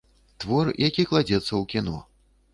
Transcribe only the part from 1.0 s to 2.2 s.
кладзецца ў кіно.